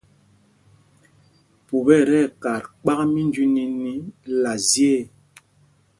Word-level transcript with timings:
Pup 1.65 1.87
ɛ 1.97 1.99
tí 2.09 2.17
ɛkat 2.27 2.63
kpak 2.81 2.99
mínjüiníní 3.13 3.91
la 4.41 4.53
zye 4.69 4.91
ê. 4.99 5.01